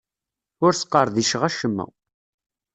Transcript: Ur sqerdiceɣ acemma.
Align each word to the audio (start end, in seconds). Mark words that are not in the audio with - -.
Ur 0.65 0.71
sqerdiceɣ 0.75 1.41
acemma. 1.49 1.85